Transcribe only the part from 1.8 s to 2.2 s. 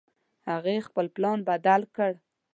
کړ